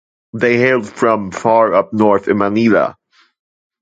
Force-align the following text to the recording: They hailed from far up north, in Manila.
They 0.33 0.57
hailed 0.57 0.89
from 0.91 1.29
far 1.29 1.75
up 1.75 1.93
north, 1.93 2.27
in 2.27 2.39
Manila. 2.39 2.97